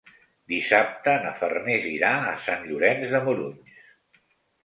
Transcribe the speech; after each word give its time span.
Dissabte 0.51 1.13
na 1.25 1.33
Farners 1.41 1.85
irà 1.91 2.09
a 2.29 2.33
Sant 2.45 2.65
Llorenç 2.71 3.07
de 3.17 3.19
Morunys. 3.27 3.85